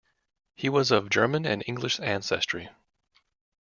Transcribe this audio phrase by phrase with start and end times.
[0.55, 2.69] He was of German and English ancestry.